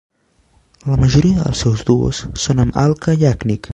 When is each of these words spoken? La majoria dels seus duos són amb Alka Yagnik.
La 0.93 0.97
majoria 1.01 1.43
dels 1.43 1.61
seus 1.65 1.83
duos 1.91 2.23
són 2.45 2.65
amb 2.65 2.81
Alka 2.85 3.17
Yagnik. 3.27 3.69